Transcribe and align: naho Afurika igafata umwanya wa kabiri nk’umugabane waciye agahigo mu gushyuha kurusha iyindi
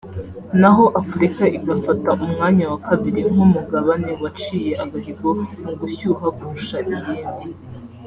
naho 0.59 0.85
Afurika 1.01 1.43
igafata 1.57 2.09
umwanya 2.25 2.65
wa 2.71 2.79
kabiri 2.87 3.21
nk’umugabane 3.33 4.11
waciye 4.21 4.71
agahigo 4.83 5.29
mu 5.65 5.71
gushyuha 5.79 6.25
kurusha 6.37 6.77
iyindi 6.93 7.47